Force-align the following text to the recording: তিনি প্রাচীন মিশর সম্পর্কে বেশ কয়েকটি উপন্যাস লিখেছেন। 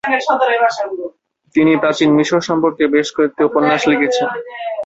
তিনি 1.55 1.71
প্রাচীন 1.81 2.09
মিশর 2.17 2.41
সম্পর্কে 2.49 2.83
বেশ 2.95 3.07
কয়েকটি 3.15 3.41
উপন্যাস 3.49 3.81
লিখেছেন। 3.91 4.27